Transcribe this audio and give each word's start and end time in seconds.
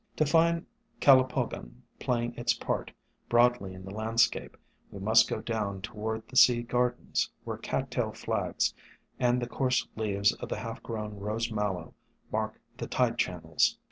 To 0.15 0.25
find 0.25 0.65
Calopogon 0.99 1.83
playing 1.99 2.33
its 2.35 2.55
part 2.55 2.89
SOME 3.29 3.37
HUMBLE 3.39 3.45
ORCHIDS 3.45 3.61
143 3.61 3.69
broadly 3.69 3.73
in 3.75 3.85
the 3.85 4.03
landscape, 4.03 4.57
we 4.89 4.97
must 4.97 5.29
go 5.29 5.41
down 5.41 5.81
toward 5.83 6.27
the 6.27 6.35
Sea 6.35 6.63
Gardens, 6.63 7.29
where 7.43 7.57
Cat 7.57 7.91
tail 7.91 8.11
Flags 8.11 8.73
and 9.19 9.39
the 9.39 9.47
coarse 9.47 9.87
leaves 9.95 10.31
of 10.33 10.49
the 10.49 10.57
half 10.57 10.81
grown 10.81 11.19
Rose 11.19 11.51
Mallow 11.51 11.93
mark 12.31 12.59
the 12.77 12.87
tide 12.87 13.19
channels. 13.19 13.77